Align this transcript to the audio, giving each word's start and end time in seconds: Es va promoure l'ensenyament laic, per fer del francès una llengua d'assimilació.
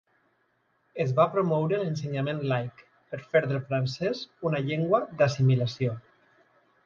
Es 1.03 1.11
va 1.19 1.25
promoure 1.35 1.81
l'ensenyament 1.81 2.39
laic, 2.53 2.81
per 3.11 3.19
fer 3.35 3.41
del 3.51 3.61
francès 3.67 4.23
una 4.51 4.63
llengua 4.69 5.03
d'assimilació. 5.21 5.93